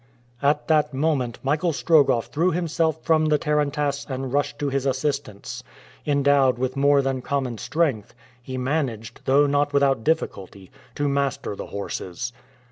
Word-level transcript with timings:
At 0.41 0.67
that 0.67 0.95
moment 0.95 1.37
Michael 1.43 1.73
Strogoff 1.73 2.25
threw 2.25 2.49
himself 2.49 3.03
from 3.03 3.27
the 3.27 3.37
tarantass 3.37 4.03
and 4.09 4.33
rushed 4.33 4.57
to 4.57 4.69
his 4.69 4.87
assistance. 4.87 5.61
Endowed 6.07 6.57
with 6.57 6.75
more 6.75 7.03
than 7.03 7.21
common 7.21 7.59
strength, 7.59 8.15
he 8.41 8.57
managed, 8.57 9.21
though 9.25 9.45
not 9.45 9.73
without 9.73 10.03
difficulty, 10.03 10.71
to 10.95 11.07
master 11.07 11.55
the 11.55 11.67
horses. 11.67 12.33